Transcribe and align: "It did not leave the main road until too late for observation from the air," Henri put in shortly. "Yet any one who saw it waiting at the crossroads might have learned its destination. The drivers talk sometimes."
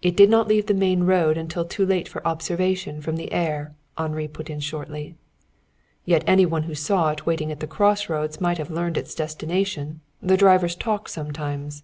"It 0.00 0.16
did 0.16 0.30
not 0.30 0.46
leave 0.46 0.66
the 0.66 0.74
main 0.74 1.02
road 1.02 1.36
until 1.36 1.64
too 1.64 1.84
late 1.84 2.06
for 2.06 2.24
observation 2.24 3.00
from 3.00 3.16
the 3.16 3.32
air," 3.32 3.74
Henri 3.98 4.28
put 4.28 4.48
in 4.48 4.60
shortly. 4.60 5.16
"Yet 6.04 6.22
any 6.24 6.46
one 6.46 6.62
who 6.70 6.74
saw 6.76 7.10
it 7.10 7.26
waiting 7.26 7.50
at 7.50 7.58
the 7.58 7.66
crossroads 7.66 8.40
might 8.40 8.58
have 8.58 8.70
learned 8.70 8.96
its 8.96 9.12
destination. 9.12 10.02
The 10.22 10.36
drivers 10.36 10.76
talk 10.76 11.08
sometimes." 11.08 11.82